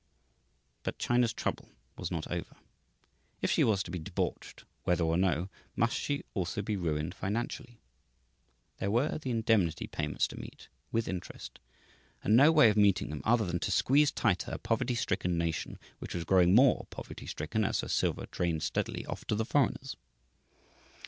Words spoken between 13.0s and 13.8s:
them other than to